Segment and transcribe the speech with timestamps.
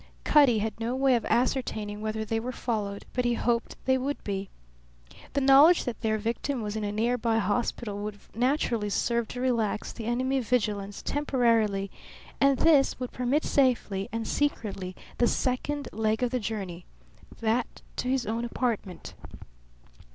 [0.23, 4.23] Cutty had no way of ascertaining whether they were followed; but he hoped they would
[4.23, 4.49] be.
[5.33, 9.39] The knowledge that their victim was in a near by hospital would naturally serve to
[9.39, 11.91] relax the enemy vigilance temporarily;
[12.39, 16.85] and this would permit safely and secretly the second leg of the journey
[17.39, 19.13] that to his own apartment.